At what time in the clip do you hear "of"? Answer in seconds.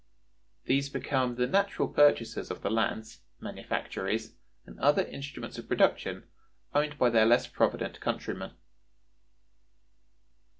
2.49-2.63, 5.59-5.67